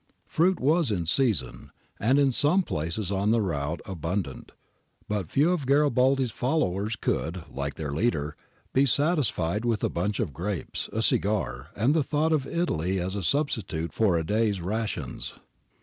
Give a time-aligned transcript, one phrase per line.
[0.25, 1.69] Fruit was in season,
[1.99, 4.51] and in some places on the route abundant;
[5.07, 8.35] but few of Garibaldi's followers could, like their leader,
[8.73, 13.13] be satisfied with a bunch of grapes, a cigar, and the thought of Italy as
[13.15, 15.35] a substitute for a day's rations.